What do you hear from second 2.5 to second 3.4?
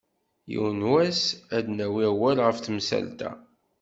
temsalt-a.